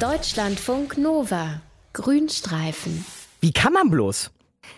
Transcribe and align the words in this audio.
Deutschlandfunk 0.00 0.96
Nova. 0.96 1.60
Grünstreifen. 1.92 3.04
Wie 3.42 3.52
kann 3.52 3.74
man 3.74 3.90
bloß? 3.90 4.30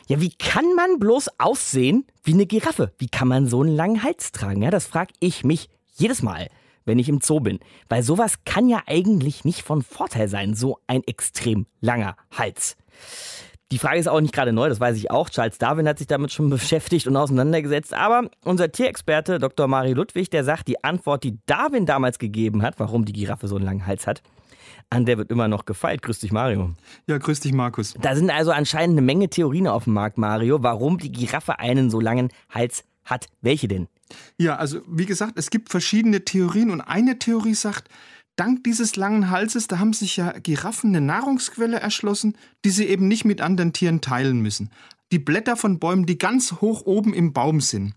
Ja, 0.08 0.20
wie 0.20 0.32
kann 0.32 0.74
man 0.74 0.98
bloß 0.98 1.38
aussehen 1.38 2.04
wie 2.24 2.32
eine 2.32 2.44
Giraffe? 2.44 2.92
Wie 2.98 3.06
kann 3.06 3.28
man 3.28 3.46
so 3.46 3.62
einen 3.62 3.76
langen 3.76 4.02
Hals 4.02 4.32
tragen? 4.32 4.62
Ja, 4.62 4.72
das 4.72 4.86
frage 4.86 5.14
ich 5.20 5.44
mich 5.44 5.68
jedes 5.94 6.22
Mal, 6.22 6.48
wenn 6.86 6.98
ich 6.98 7.08
im 7.08 7.20
Zoo 7.20 7.38
bin. 7.38 7.60
Weil 7.88 8.02
sowas 8.02 8.38
kann 8.44 8.68
ja 8.68 8.82
eigentlich 8.86 9.44
nicht 9.44 9.62
von 9.62 9.82
Vorteil 9.82 10.26
sein, 10.26 10.54
so 10.54 10.80
ein 10.88 11.04
extrem 11.04 11.66
langer 11.80 12.16
Hals. 12.36 12.76
Die 13.70 13.78
Frage 13.78 14.00
ist 14.00 14.08
auch 14.08 14.20
nicht 14.20 14.34
gerade 14.34 14.52
neu, 14.52 14.68
das 14.68 14.80
weiß 14.80 14.96
ich 14.96 15.12
auch. 15.12 15.30
Charles 15.30 15.58
Darwin 15.58 15.86
hat 15.86 15.98
sich 15.98 16.08
damit 16.08 16.32
schon 16.32 16.50
beschäftigt 16.50 17.06
und 17.06 17.16
auseinandergesetzt. 17.16 17.94
Aber 17.94 18.28
unser 18.44 18.72
Tierexperte 18.72 19.38
Dr. 19.38 19.68
Mario 19.68 19.94
Ludwig, 19.94 20.30
der 20.30 20.42
sagt, 20.42 20.66
die 20.66 20.82
Antwort, 20.82 21.22
die 21.22 21.38
Darwin 21.46 21.86
damals 21.86 22.18
gegeben 22.18 22.62
hat, 22.62 22.80
warum 22.80 23.04
die 23.04 23.12
Giraffe 23.12 23.46
so 23.46 23.54
einen 23.54 23.66
langen 23.66 23.86
Hals 23.86 24.08
hat, 24.08 24.20
an 24.90 25.04
der 25.04 25.18
wird 25.18 25.30
immer 25.30 25.48
noch 25.48 25.64
gefeilt. 25.64 26.02
Grüß 26.02 26.20
dich, 26.20 26.32
Mario. 26.32 26.74
Ja, 27.06 27.18
grüß 27.18 27.40
dich, 27.40 27.52
Markus. 27.52 27.94
Da 28.00 28.14
sind 28.14 28.30
also 28.30 28.50
anscheinend 28.50 28.98
eine 28.98 29.02
Menge 29.04 29.28
Theorien 29.28 29.66
auf 29.66 29.84
dem 29.84 29.94
Markt, 29.94 30.18
Mario, 30.18 30.62
warum 30.62 30.98
die 30.98 31.12
Giraffe 31.12 31.58
einen 31.58 31.90
so 31.90 32.00
langen 32.00 32.28
Hals 32.50 32.84
hat. 33.04 33.28
Welche 33.40 33.68
denn? 33.68 33.88
Ja, 34.38 34.56
also 34.56 34.80
wie 34.86 35.06
gesagt, 35.06 35.34
es 35.36 35.50
gibt 35.50 35.70
verschiedene 35.70 36.24
Theorien 36.24 36.70
und 36.70 36.80
eine 36.80 37.18
Theorie 37.18 37.54
sagt, 37.54 37.88
dank 38.36 38.64
dieses 38.64 38.96
langen 38.96 39.30
Halses, 39.30 39.68
da 39.68 39.78
haben 39.78 39.92
sich 39.92 40.16
ja 40.16 40.32
Giraffen 40.38 40.90
eine 40.90 41.04
Nahrungsquelle 41.04 41.80
erschlossen, 41.80 42.36
die 42.64 42.70
sie 42.70 42.86
eben 42.86 43.08
nicht 43.08 43.24
mit 43.24 43.40
anderen 43.40 43.72
Tieren 43.72 44.00
teilen 44.00 44.40
müssen. 44.40 44.70
Die 45.12 45.18
Blätter 45.18 45.56
von 45.56 45.78
Bäumen, 45.78 46.06
die 46.06 46.18
ganz 46.18 46.52
hoch 46.60 46.86
oben 46.86 47.12
im 47.12 47.32
Baum 47.32 47.60
sind. 47.60 47.94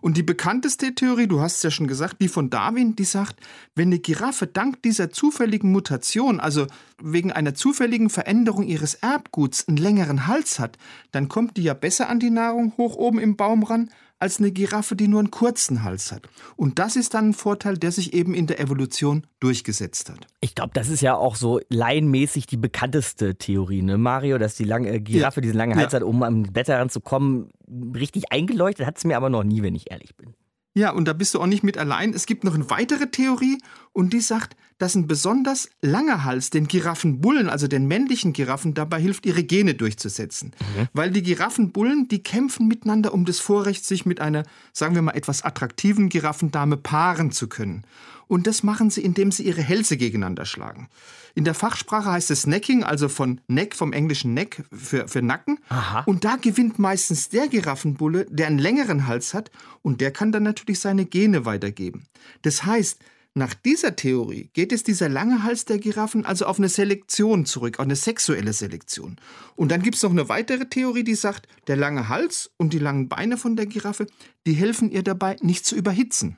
Und 0.00 0.16
die 0.16 0.22
bekannteste 0.22 0.94
Theorie, 0.94 1.26
du 1.26 1.40
hast 1.40 1.56
es 1.56 1.62
ja 1.62 1.70
schon 1.70 1.86
gesagt, 1.86 2.16
die 2.20 2.28
von 2.28 2.50
Darwin, 2.50 2.96
die 2.96 3.04
sagt, 3.04 3.36
wenn 3.74 3.88
eine 3.88 3.98
Giraffe 3.98 4.46
dank 4.46 4.82
dieser 4.82 5.10
zufälligen 5.10 5.72
Mutation, 5.72 6.40
also 6.40 6.66
wegen 7.02 7.32
einer 7.32 7.54
zufälligen 7.54 8.10
Veränderung 8.10 8.64
ihres 8.64 8.94
Erbguts, 8.94 9.66
einen 9.68 9.76
längeren 9.76 10.26
Hals 10.26 10.58
hat, 10.58 10.78
dann 11.12 11.28
kommt 11.28 11.56
die 11.56 11.62
ja 11.62 11.74
besser 11.74 12.08
an 12.08 12.20
die 12.20 12.30
Nahrung 12.30 12.72
hoch 12.76 12.96
oben 12.96 13.18
im 13.18 13.36
Baum 13.36 13.62
ran, 13.62 13.90
als 14.20 14.38
eine 14.38 14.50
Giraffe, 14.50 14.96
die 14.96 15.08
nur 15.08 15.20
einen 15.20 15.30
kurzen 15.30 15.84
Hals 15.84 16.10
hat. 16.12 16.28
Und 16.56 16.78
das 16.78 16.96
ist 16.96 17.14
dann 17.14 17.30
ein 17.30 17.34
Vorteil, 17.34 17.78
der 17.78 17.92
sich 17.92 18.14
eben 18.14 18.34
in 18.34 18.46
der 18.46 18.60
Evolution 18.60 19.24
durchgesetzt 19.40 20.10
hat. 20.10 20.26
Ich 20.40 20.54
glaube, 20.54 20.72
das 20.74 20.88
ist 20.88 21.02
ja 21.02 21.14
auch 21.14 21.36
so 21.36 21.60
laienmäßig 21.68 22.46
die 22.46 22.56
bekannteste 22.56 23.36
Theorie, 23.36 23.82
ne, 23.82 23.96
Mario, 23.96 24.38
dass 24.38 24.56
die 24.56 24.64
lange 24.64 24.90
äh, 24.90 25.00
Giraffe 25.00 25.40
ja. 25.40 25.42
diesen 25.42 25.56
langen 25.56 25.76
Hals 25.76 25.92
ja. 25.92 26.00
hat, 26.00 26.02
um 26.02 26.22
am 26.22 26.42
Blätter 26.42 26.78
ranzukommen. 26.78 27.50
Richtig 27.94 28.32
eingeleuchtet 28.32 28.86
hat 28.86 28.98
es 28.98 29.04
mir 29.04 29.16
aber 29.16 29.30
noch 29.30 29.44
nie, 29.44 29.62
wenn 29.62 29.74
ich 29.74 29.90
ehrlich 29.90 30.16
bin. 30.16 30.34
Ja, 30.74 30.92
und 30.92 31.06
da 31.06 31.12
bist 31.12 31.34
du 31.34 31.40
auch 31.40 31.46
nicht 31.46 31.64
mit 31.64 31.76
allein. 31.76 32.14
Es 32.14 32.26
gibt 32.26 32.44
noch 32.44 32.54
eine 32.54 32.70
weitere 32.70 33.10
Theorie 33.10 33.58
und 33.92 34.12
die 34.12 34.20
sagt, 34.20 34.56
dass 34.78 34.94
ein 34.94 35.06
besonders 35.06 35.68
langer 35.82 36.24
Hals 36.24 36.50
den 36.50 36.68
Giraffenbullen, 36.68 37.48
also 37.48 37.66
den 37.66 37.86
männlichen 37.86 38.32
Giraffen, 38.32 38.74
dabei 38.74 39.00
hilft, 39.00 39.26
ihre 39.26 39.42
Gene 39.42 39.74
durchzusetzen. 39.74 40.52
Mhm. 40.58 40.88
Weil 40.92 41.10
die 41.10 41.22
Giraffenbullen, 41.22 42.08
die 42.08 42.22
kämpfen 42.22 42.68
miteinander 42.68 43.12
um 43.12 43.24
das 43.24 43.40
Vorrecht, 43.40 43.84
sich 43.84 44.06
mit 44.06 44.20
einer, 44.20 44.44
sagen 44.72 44.94
wir 44.94 45.02
mal, 45.02 45.16
etwas 45.16 45.42
attraktiven 45.42 46.08
Giraffendame 46.08 46.76
paaren 46.76 47.32
zu 47.32 47.48
können. 47.48 47.84
Und 48.28 48.46
das 48.46 48.62
machen 48.62 48.90
sie, 48.90 49.00
indem 49.00 49.32
sie 49.32 49.44
ihre 49.44 49.62
Hälse 49.62 49.96
gegeneinander 49.96 50.44
schlagen. 50.44 50.88
In 51.34 51.44
der 51.44 51.54
Fachsprache 51.54 52.10
heißt 52.10 52.30
es 52.30 52.46
Necking, 52.46 52.84
also 52.84 53.08
von 53.08 53.40
Neck, 53.48 53.74
vom 53.74 53.92
englischen 53.92 54.34
Neck 54.34 54.64
für, 54.72 55.08
für 55.08 55.22
Nacken. 55.22 55.58
Aha. 55.68 56.02
Und 56.04 56.24
da 56.24 56.36
gewinnt 56.36 56.78
meistens 56.78 57.30
der 57.30 57.48
Giraffenbulle, 57.48 58.26
der 58.28 58.48
einen 58.48 58.58
längeren 58.58 59.06
Hals 59.06 59.34
hat 59.34 59.50
und 59.82 60.00
der 60.00 60.10
kann 60.10 60.30
dann 60.30 60.42
natürlich 60.42 60.80
seine 60.80 61.06
Gene 61.06 61.44
weitergeben. 61.44 62.06
Das 62.42 62.64
heißt, 62.64 62.98
nach 63.38 63.54
dieser 63.54 63.96
Theorie 63.96 64.50
geht 64.52 64.72
es 64.72 64.82
dieser 64.82 65.08
lange 65.08 65.42
Hals 65.42 65.64
der 65.64 65.78
Giraffen 65.78 66.26
also 66.26 66.46
auf 66.46 66.58
eine 66.58 66.68
Selektion 66.68 67.46
zurück, 67.46 67.78
auf 67.78 67.84
eine 67.84 67.96
sexuelle 67.96 68.52
Selektion. 68.52 69.16
Und 69.56 69.70
dann 69.70 69.82
gibt 69.82 69.96
es 69.96 70.02
noch 70.02 70.10
eine 70.10 70.28
weitere 70.28 70.68
Theorie, 70.68 71.04
die 71.04 71.14
sagt, 71.14 71.48
der 71.66 71.76
lange 71.76 72.08
Hals 72.08 72.50
und 72.56 72.72
die 72.72 72.78
langen 72.78 73.08
Beine 73.08 73.36
von 73.36 73.56
der 73.56 73.66
Giraffe, 73.66 74.06
die 74.46 74.52
helfen 74.52 74.90
ihr 74.90 75.02
dabei, 75.02 75.36
nicht 75.40 75.64
zu 75.64 75.74
überhitzen. 75.74 76.36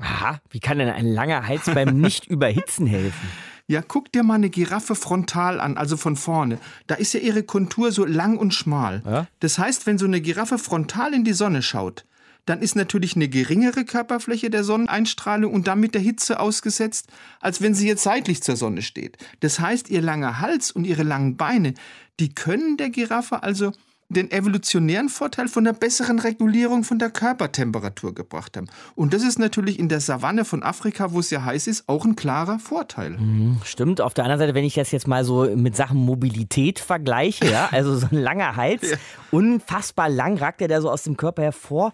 Aha, 0.00 0.40
wie 0.50 0.60
kann 0.60 0.78
denn 0.78 0.88
ein 0.88 1.06
langer 1.06 1.46
Hals 1.46 1.66
beim 1.66 1.96
Nicht-Überhitzen 2.00 2.86
helfen? 2.86 3.28
Ja, 3.66 3.82
guck 3.82 4.10
dir 4.12 4.22
mal 4.22 4.34
eine 4.34 4.50
Giraffe 4.50 4.94
frontal 4.94 5.60
an, 5.60 5.76
also 5.76 5.96
von 5.96 6.16
vorne. 6.16 6.58
Da 6.86 6.96
ist 6.96 7.14
ja 7.14 7.20
ihre 7.20 7.42
Kontur 7.42 7.92
so 7.92 8.04
lang 8.04 8.36
und 8.36 8.52
schmal. 8.52 9.02
Ja? 9.04 9.26
Das 9.40 9.58
heißt, 9.58 9.86
wenn 9.86 9.98
so 9.98 10.06
eine 10.06 10.20
Giraffe 10.20 10.58
frontal 10.58 11.14
in 11.14 11.24
die 11.24 11.32
Sonne 11.32 11.62
schaut, 11.62 12.04
dann 12.46 12.60
ist 12.60 12.74
natürlich 12.74 13.14
eine 13.14 13.28
geringere 13.28 13.84
Körperfläche 13.84 14.50
der 14.50 14.64
Sonneneinstrahlung 14.64 15.52
und 15.52 15.66
damit 15.68 15.94
der 15.94 16.00
Hitze 16.00 16.40
ausgesetzt, 16.40 17.08
als 17.40 17.60
wenn 17.60 17.74
sie 17.74 17.86
jetzt 17.86 18.02
seitlich 18.02 18.42
zur 18.42 18.56
Sonne 18.56 18.82
steht. 18.82 19.16
Das 19.40 19.60
heißt, 19.60 19.90
ihr 19.90 20.02
langer 20.02 20.40
Hals 20.40 20.70
und 20.70 20.84
ihre 20.84 21.04
langen 21.04 21.36
Beine, 21.36 21.74
die 22.18 22.34
können 22.34 22.76
der 22.76 22.90
Giraffe 22.90 23.42
also 23.42 23.72
den 24.12 24.30
evolutionären 24.30 25.08
Vorteil 25.08 25.48
von 25.48 25.64
der 25.64 25.72
besseren 25.72 26.18
Regulierung 26.18 26.84
von 26.84 26.98
der 26.98 27.10
Körpertemperatur 27.10 28.14
gebracht 28.14 28.56
haben. 28.56 28.68
Und 28.94 29.14
das 29.14 29.22
ist 29.22 29.38
natürlich 29.38 29.78
in 29.78 29.88
der 29.88 30.00
Savanne 30.00 30.44
von 30.44 30.62
Afrika, 30.62 31.12
wo 31.12 31.20
es 31.20 31.30
ja 31.30 31.44
heiß 31.44 31.66
ist, 31.66 31.88
auch 31.88 32.04
ein 32.04 32.14
klarer 32.14 32.58
Vorteil. 32.58 33.10
Mhm, 33.10 33.60
stimmt. 33.64 34.00
Auf 34.00 34.14
der 34.14 34.24
anderen 34.24 34.40
Seite, 34.40 34.54
wenn 34.54 34.64
ich 34.64 34.74
das 34.74 34.92
jetzt 34.92 35.08
mal 35.08 35.24
so 35.24 35.44
mit 35.56 35.76
Sachen 35.76 35.98
Mobilität 35.98 36.78
vergleiche, 36.78 37.50
ja, 37.50 37.68
also 37.72 37.96
so 37.96 38.06
ein 38.10 38.18
langer 38.18 38.56
Hals, 38.56 38.82
ja. 38.90 38.96
unfassbar 39.30 40.08
lang 40.08 40.36
ragt 40.36 40.60
er 40.60 40.68
da 40.68 40.80
so 40.80 40.90
aus 40.90 41.04
dem 41.04 41.16
Körper 41.16 41.42
hervor 41.42 41.92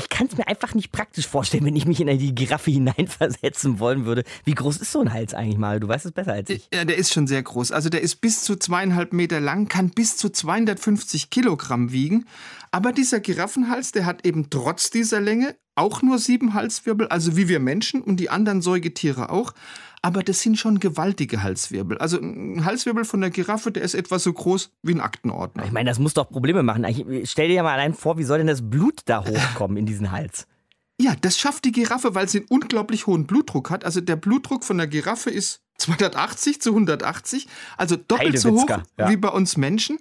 ich 0.00 0.08
kann 0.08 0.26
es 0.26 0.36
mir 0.36 0.48
einfach 0.48 0.74
nicht 0.74 0.92
praktisch 0.92 1.28
vorstellen, 1.28 1.64
wenn 1.66 1.76
ich 1.76 1.86
mich 1.86 2.00
in 2.00 2.18
die 2.18 2.34
Giraffe 2.34 2.70
hineinversetzen 2.70 3.78
wollen 3.78 4.06
würde. 4.06 4.24
Wie 4.44 4.54
groß 4.54 4.78
ist 4.78 4.92
so 4.92 5.00
ein 5.00 5.12
Hals 5.12 5.34
eigentlich 5.34 5.58
mal? 5.58 5.78
Du 5.78 5.88
weißt 5.88 6.06
es 6.06 6.12
besser 6.12 6.32
als 6.32 6.48
ich. 6.48 6.68
Ja, 6.72 6.86
der 6.86 6.96
ist 6.96 7.12
schon 7.12 7.26
sehr 7.26 7.42
groß. 7.42 7.70
Also 7.70 7.90
der 7.90 8.00
ist 8.00 8.16
bis 8.16 8.42
zu 8.42 8.56
zweieinhalb 8.56 9.12
Meter 9.12 9.40
lang, 9.40 9.68
kann 9.68 9.90
bis 9.90 10.16
zu 10.16 10.30
250 10.30 11.28
Kilogramm 11.28 11.92
wiegen. 11.92 12.24
Aber 12.70 12.92
dieser 12.92 13.20
Giraffenhals, 13.20 13.92
der 13.92 14.06
hat 14.06 14.24
eben 14.24 14.48
trotz 14.48 14.90
dieser 14.90 15.20
Länge 15.20 15.54
auch 15.74 16.02
nur 16.02 16.18
sieben 16.18 16.54
Halswirbel, 16.54 17.08
also 17.08 17.36
wie 17.36 17.48
wir 17.48 17.60
Menschen 17.60 18.00
und 18.00 18.18
die 18.18 18.30
anderen 18.30 18.62
Säugetiere 18.62 19.30
auch 19.30 19.52
aber 20.02 20.22
das 20.22 20.40
sind 20.40 20.58
schon 20.58 20.80
gewaltige 20.80 21.42
Halswirbel. 21.42 21.98
Also 21.98 22.18
ein 22.18 22.64
Halswirbel 22.64 23.04
von 23.04 23.20
der 23.20 23.30
Giraffe, 23.30 23.70
der 23.70 23.82
ist 23.82 23.94
etwa 23.94 24.18
so 24.18 24.32
groß 24.32 24.70
wie 24.82 24.94
ein 24.94 25.00
Aktenordner. 25.00 25.64
Ich 25.64 25.72
meine, 25.72 25.90
das 25.90 25.98
muss 25.98 26.14
doch 26.14 26.28
Probleme 26.28 26.62
machen. 26.62 26.84
Ich 26.84 27.30
stell 27.30 27.48
dir 27.48 27.54
ja 27.54 27.62
mal 27.62 27.74
allein 27.74 27.94
vor, 27.94 28.16
wie 28.16 28.24
soll 28.24 28.38
denn 28.38 28.46
das 28.46 28.68
Blut 28.68 29.00
da 29.04 29.24
hochkommen 29.26 29.76
in 29.76 29.86
diesen 29.86 30.10
Hals? 30.10 30.46
Ja, 31.00 31.14
das 31.20 31.38
schafft 31.38 31.64
die 31.64 31.72
Giraffe, 31.72 32.14
weil 32.14 32.28
sie 32.28 32.38
einen 32.38 32.46
unglaublich 32.48 33.06
hohen 33.06 33.26
Blutdruck 33.26 33.70
hat. 33.70 33.84
Also 33.84 34.00
der 34.00 34.16
Blutdruck 34.16 34.64
von 34.64 34.76
der 34.76 34.86
Giraffe 34.86 35.30
ist 35.30 35.62
280 35.78 36.60
zu 36.60 36.70
180, 36.70 37.48
also 37.78 37.96
doppelt 37.96 38.38
so 38.38 38.52
hoch 38.52 38.68
ja. 38.68 39.08
wie 39.08 39.16
bei 39.16 39.30
uns 39.30 39.56
Menschen. 39.56 39.98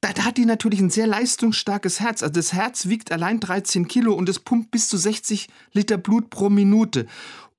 Da, 0.00 0.12
da, 0.12 0.24
hat 0.24 0.38
die 0.38 0.46
natürlich 0.46 0.80
ein 0.80 0.88
sehr 0.88 1.06
leistungsstarkes 1.06 2.00
Herz. 2.00 2.22
Also 2.22 2.32
das 2.32 2.52
Herz 2.52 2.86
wiegt 2.86 3.12
allein 3.12 3.38
13 3.38 3.86
Kilo 3.86 4.14
und 4.14 4.28
es 4.28 4.38
pumpt 4.38 4.70
bis 4.70 4.88
zu 4.88 4.96
60 4.96 5.48
Liter 5.72 5.98
Blut 5.98 6.30
pro 6.30 6.48
Minute. 6.48 7.06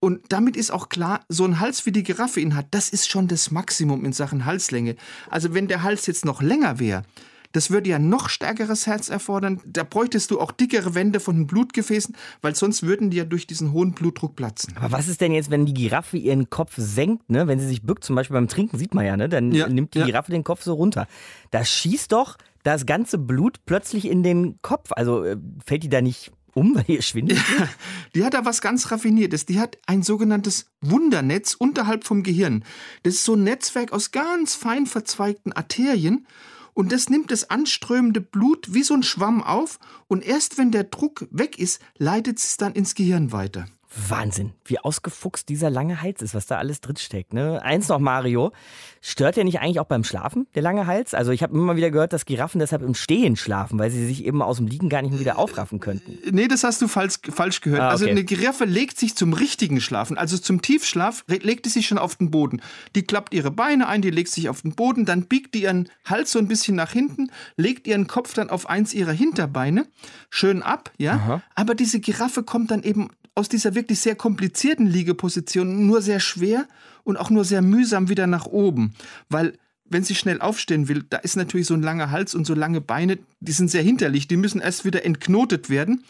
Und 0.03 0.19
damit 0.29 0.57
ist 0.57 0.71
auch 0.71 0.89
klar, 0.89 1.21
so 1.29 1.45
ein 1.45 1.59
Hals 1.59 1.85
wie 1.85 1.91
die 1.91 2.01
Giraffe 2.01 2.39
ihn 2.39 2.55
hat, 2.55 2.65
das 2.71 2.89
ist 2.89 3.07
schon 3.07 3.27
das 3.27 3.51
Maximum 3.51 4.03
in 4.03 4.13
Sachen 4.13 4.45
Halslänge. 4.45 4.95
Also 5.29 5.53
wenn 5.53 5.67
der 5.67 5.83
Hals 5.83 6.07
jetzt 6.07 6.25
noch 6.25 6.41
länger 6.41 6.79
wäre, 6.79 7.03
das 7.51 7.69
würde 7.69 7.89
ja 7.89 7.99
noch 7.99 8.29
stärkeres 8.29 8.87
Herz 8.87 9.09
erfordern. 9.09 9.61
Da 9.65 9.83
bräuchtest 9.83 10.31
du 10.31 10.39
auch 10.39 10.51
dickere 10.51 10.95
Wände 10.95 11.19
von 11.19 11.35
den 11.35 11.47
Blutgefäßen, 11.47 12.15
weil 12.41 12.55
sonst 12.55 12.81
würden 12.81 13.11
die 13.11 13.17
ja 13.17 13.25
durch 13.25 13.45
diesen 13.45 13.73
hohen 13.73 13.93
Blutdruck 13.93 14.35
platzen. 14.35 14.75
Aber 14.77 14.91
was 14.91 15.07
ist 15.07 15.21
denn 15.21 15.33
jetzt, 15.33 15.51
wenn 15.51 15.65
die 15.67 15.73
Giraffe 15.73 16.17
ihren 16.17 16.49
Kopf 16.49 16.73
senkt, 16.77 17.29
ne? 17.29 17.47
wenn 17.47 17.59
sie 17.59 17.67
sich 17.67 17.83
bückt, 17.83 18.03
zum 18.03 18.15
Beispiel 18.15 18.35
beim 18.35 18.47
Trinken, 18.47 18.79
sieht 18.79 18.95
man 18.95 19.05
ja, 19.05 19.17
ne? 19.17 19.29
dann 19.29 19.51
ja, 19.51 19.67
nimmt 19.67 19.93
die 19.93 19.99
ja. 19.99 20.05
Giraffe 20.05 20.31
den 20.31 20.43
Kopf 20.43 20.63
so 20.63 20.73
runter. 20.73 21.07
Da 21.51 21.63
schießt 21.63 22.11
doch 22.11 22.37
das 22.63 22.85
ganze 22.85 23.17
Blut 23.17 23.59
plötzlich 23.65 24.05
in 24.05 24.23
den 24.23 24.61
Kopf. 24.61 24.91
Also 24.95 25.23
äh, 25.23 25.37
fällt 25.65 25.83
die 25.83 25.89
da 25.89 26.01
nicht 26.01 26.31
um, 26.53 26.75
weil 26.75 26.85
ihr 26.87 27.01
schwindet? 27.01 27.37
Ja, 27.37 27.69
die 28.15 28.23
hat 28.23 28.33
da 28.33 28.45
was 28.45 28.61
ganz 28.61 28.91
Raffiniertes. 28.91 29.45
Die 29.45 29.59
hat 29.59 29.77
ein 29.85 30.03
sogenanntes 30.03 30.67
Wundernetz 30.81 31.53
unterhalb 31.53 32.03
vom 32.03 32.23
Gehirn. 32.23 32.63
Das 33.03 33.15
ist 33.15 33.25
so 33.25 33.35
ein 33.35 33.43
Netzwerk 33.43 33.91
aus 33.91 34.11
ganz 34.11 34.55
fein 34.55 34.85
verzweigten 34.85 35.53
Arterien. 35.53 36.27
Und 36.73 36.91
das 36.91 37.09
nimmt 37.09 37.31
das 37.31 37.49
anströmende 37.49 38.21
Blut 38.21 38.73
wie 38.73 38.83
so 38.83 38.93
ein 38.93 39.03
Schwamm 39.03 39.43
auf. 39.43 39.79
Und 40.07 40.25
erst 40.25 40.57
wenn 40.57 40.71
der 40.71 40.85
Druck 40.85 41.27
weg 41.31 41.59
ist, 41.59 41.81
leitet 41.97 42.39
es 42.39 42.57
dann 42.57 42.73
ins 42.73 42.95
Gehirn 42.95 43.31
weiter. 43.31 43.67
Wahnsinn, 43.93 44.53
wie 44.65 44.79
ausgefuchst 44.79 45.49
dieser 45.49 45.69
lange 45.69 46.01
Hals 46.01 46.21
ist, 46.21 46.33
was 46.33 46.45
da 46.45 46.57
alles 46.57 46.79
drinsteckt. 46.79 47.33
Ne? 47.33 47.61
Eins 47.61 47.89
noch, 47.89 47.99
Mario. 47.99 48.53
Stört 49.01 49.35
der 49.35 49.43
nicht 49.43 49.59
eigentlich 49.59 49.79
auch 49.79 49.85
beim 49.85 50.03
Schlafen, 50.03 50.47
der 50.55 50.61
lange 50.61 50.85
Hals? 50.85 51.13
Also 51.13 51.31
ich 51.31 51.43
habe 51.43 51.53
immer 51.55 51.75
wieder 51.75 51.91
gehört, 51.91 52.13
dass 52.13 52.25
Giraffen 52.25 52.59
deshalb 52.59 52.83
im 52.83 52.93
Stehen 52.93 53.35
schlafen, 53.35 53.79
weil 53.79 53.89
sie 53.91 54.05
sich 54.05 54.25
eben 54.25 54.41
aus 54.41 54.57
dem 54.57 54.67
Liegen 54.67 54.89
gar 54.89 55.01
nicht 55.01 55.11
mehr 55.11 55.19
wieder 55.19 55.39
aufraffen 55.39 55.79
könnten. 55.79 56.19
Nee, 56.31 56.47
das 56.47 56.63
hast 56.63 56.81
du 56.81 56.87
falsch, 56.87 57.15
falsch 57.29 57.61
gehört. 57.61 57.81
Ah, 57.81 57.89
also 57.89 58.05
okay. 58.05 58.11
Also 58.11 58.19
eine 58.19 58.23
Giraffe 58.23 58.65
legt 58.65 58.97
sich 58.99 59.15
zum 59.15 59.33
richtigen 59.33 59.81
Schlafen, 59.81 60.17
also 60.17 60.37
zum 60.37 60.61
Tiefschlaf, 60.61 61.25
legt 61.27 61.65
sie 61.65 61.71
sich 61.71 61.87
schon 61.87 61.97
auf 61.97 62.15
den 62.15 62.31
Boden. 62.31 62.61
Die 62.95 63.03
klappt 63.03 63.33
ihre 63.33 63.51
Beine 63.51 63.87
ein, 63.87 64.01
die 64.01 64.11
legt 64.11 64.29
sich 64.29 64.49
auf 64.49 64.61
den 64.61 64.73
Boden, 64.73 65.05
dann 65.05 65.23
biegt 65.23 65.55
die 65.55 65.63
ihren 65.63 65.89
Hals 66.05 66.31
so 66.31 66.39
ein 66.39 66.47
bisschen 66.47 66.75
nach 66.75 66.91
hinten, 66.91 67.31
legt 67.57 67.87
ihren 67.87 68.07
Kopf 68.07 68.33
dann 68.33 68.49
auf 68.49 68.69
eins 68.69 68.93
ihrer 68.93 69.11
Hinterbeine, 69.11 69.87
schön 70.29 70.61
ab, 70.61 70.91
ja. 70.97 71.13
Aha. 71.13 71.41
Aber 71.55 71.75
diese 71.75 71.99
Giraffe 71.99 72.43
kommt 72.43 72.71
dann 72.71 72.83
eben 72.83 73.09
aus 73.35 73.49
dieser 73.49 73.75
wirklich 73.75 73.99
sehr 73.99 74.15
komplizierten 74.15 74.87
Liegeposition 74.87 75.87
nur 75.87 76.01
sehr 76.01 76.19
schwer 76.19 76.67
und 77.03 77.17
auch 77.17 77.29
nur 77.29 77.45
sehr 77.45 77.61
mühsam 77.61 78.09
wieder 78.09 78.27
nach 78.27 78.45
oben, 78.45 78.93
weil 79.29 79.57
wenn 79.91 80.03
sie 80.03 80.15
schnell 80.15 80.39
aufstehen 80.39 80.87
will, 80.87 81.03
da 81.09 81.17
ist 81.17 81.35
natürlich 81.35 81.67
so 81.67 81.73
ein 81.73 81.81
langer 81.81 82.11
Hals 82.11 82.33
und 82.33 82.45
so 82.45 82.55
lange 82.55 82.79
Beine, 82.79 83.19
die 83.41 83.51
sind 83.51 83.69
sehr 83.69 83.83
hinterlich, 83.83 84.27
die 84.27 84.37
müssen 84.37 84.61
erst 84.61 84.85
wieder 84.85 85.03
entknotet 85.03 85.69
werden. 85.69 86.03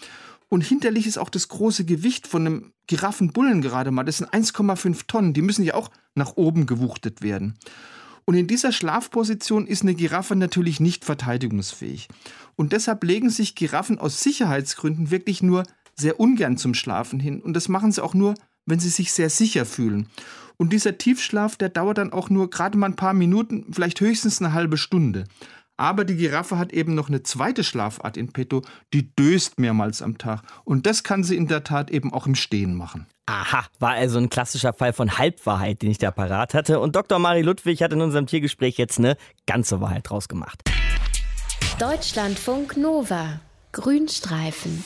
Und 0.49 0.61
hinterlich 0.61 1.07
ist 1.07 1.17
auch 1.17 1.29
das 1.29 1.47
große 1.47 1.85
Gewicht 1.85 2.27
von 2.27 2.45
einem 2.45 2.73
Giraffenbullen 2.87 3.61
gerade 3.61 3.89
mal. 3.89 4.03
Das 4.03 4.17
sind 4.17 4.29
1,5 4.29 5.07
Tonnen. 5.07 5.33
Die 5.33 5.41
müssen 5.41 5.63
ja 5.63 5.75
auch 5.75 5.89
nach 6.13 6.35
oben 6.35 6.65
gewuchtet 6.65 7.21
werden. 7.21 7.57
Und 8.25 8.35
in 8.35 8.47
dieser 8.47 8.71
Schlafposition 8.71 9.65
ist 9.65 9.81
eine 9.81 9.95
Giraffe 9.95 10.35
natürlich 10.35 10.79
nicht 10.79 11.05
verteidigungsfähig. 11.05 12.09
Und 12.55 12.73
deshalb 12.73 13.03
legen 13.03 13.29
sich 13.29 13.55
Giraffen 13.55 13.97
aus 13.97 14.21
Sicherheitsgründen 14.21 15.09
wirklich 15.09 15.41
nur 15.41 15.63
sehr 15.95 16.19
ungern 16.19 16.57
zum 16.57 16.73
Schlafen 16.73 17.19
hin. 17.19 17.41
Und 17.41 17.53
das 17.53 17.69
machen 17.69 17.91
sie 17.91 18.03
auch 18.03 18.13
nur, 18.13 18.35
wenn 18.65 18.79
sie 18.79 18.89
sich 18.89 19.11
sehr 19.11 19.29
sicher 19.29 19.65
fühlen. 19.65 20.07
Und 20.57 20.73
dieser 20.73 20.97
Tiefschlaf, 20.97 21.55
der 21.55 21.69
dauert 21.69 21.97
dann 21.97 22.13
auch 22.13 22.29
nur 22.29 22.49
gerade 22.49 22.77
mal 22.77 22.87
ein 22.87 22.95
paar 22.95 23.13
Minuten, 23.13 23.65
vielleicht 23.71 23.99
höchstens 23.99 24.41
eine 24.41 24.53
halbe 24.53 24.77
Stunde. 24.77 25.23
Aber 25.77 26.05
die 26.05 26.15
Giraffe 26.15 26.59
hat 26.59 26.73
eben 26.73 26.93
noch 26.93 27.07
eine 27.07 27.23
zweite 27.23 27.63
Schlafart 27.63 28.15
in 28.15 28.31
petto, 28.31 28.61
die 28.93 29.15
döst 29.15 29.59
mehrmals 29.59 30.03
am 30.03 30.19
Tag. 30.19 30.43
Und 30.63 30.85
das 30.85 31.01
kann 31.01 31.23
sie 31.23 31.35
in 31.35 31.47
der 31.47 31.63
Tat 31.63 31.89
eben 31.89 32.13
auch 32.13 32.27
im 32.27 32.35
Stehen 32.35 32.75
machen. 32.75 33.07
Aha, 33.25 33.65
war 33.79 33.93
also 33.93 34.19
ein 34.19 34.29
klassischer 34.29 34.73
Fall 34.73 34.93
von 34.93 35.17
Halbwahrheit, 35.17 35.81
den 35.81 35.89
ich 35.89 35.97
da 35.97 36.11
parat 36.11 36.53
hatte. 36.53 36.79
Und 36.79 36.95
Dr. 36.95 37.17
Mari 37.17 37.41
Ludwig 37.41 37.81
hat 37.81 37.93
in 37.93 38.01
unserem 38.01 38.27
Tiergespräch 38.27 38.77
jetzt 38.77 38.99
eine 38.99 39.17
ganze 39.47 39.81
Wahrheit 39.81 40.07
draus 40.07 40.27
gemacht. 40.27 40.61
Deutschlandfunk 41.79 42.77
Nova. 42.77 43.39
Grünstreifen. 43.71 44.83